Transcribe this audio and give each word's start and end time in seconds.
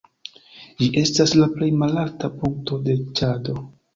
Ĝi 0.79 0.87
estas 1.01 1.33
la 1.41 1.49
plej 1.59 1.69
malalta 1.83 2.31
punkto 2.39 2.81
de 2.89 2.95
Ĉado. 3.21 3.59